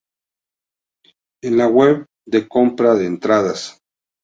en 1.43 1.57
la 1.57 1.67
web 1.67 2.07
de 2.25 2.47
compra 2.47 2.95
de 2.95 3.05
entradas 3.05 3.77